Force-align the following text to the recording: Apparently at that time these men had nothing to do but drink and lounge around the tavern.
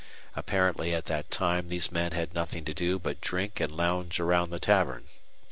Apparently 0.35 0.95
at 0.95 1.05
that 1.05 1.29
time 1.29 1.69
these 1.69 1.91
men 1.91 2.11
had 2.13 2.33
nothing 2.33 2.65
to 2.65 2.73
do 2.73 2.97
but 2.97 3.21
drink 3.21 3.59
and 3.59 3.71
lounge 3.71 4.19
around 4.19 4.49
the 4.49 4.59
tavern. 4.59 5.03